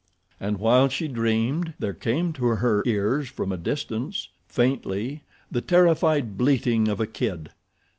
[0.39, 6.39] And while she dreamed there came to her ears from a distance, faintly, the terrified
[6.39, 7.51] bleating of a kid.